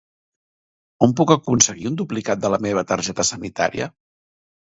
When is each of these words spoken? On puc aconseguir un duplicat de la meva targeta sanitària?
On 1.07 1.13
puc 1.19 1.33
aconseguir 1.35 1.85
un 1.89 1.99
duplicat 1.99 2.41
de 2.47 2.51
la 2.55 2.61
meva 2.67 2.85
targeta 2.93 3.27
sanitària? 3.31 3.93